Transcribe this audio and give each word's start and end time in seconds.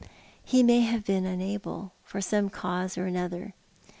He 0.43 0.63
may 0.63 0.79
have 0.79 1.03
beeu 1.03 1.21
iiuable— 1.21 1.91
for 2.05 2.21
some 2.21 2.49
cause 2.49 2.97
or 2.97 3.07
other." 3.15 3.53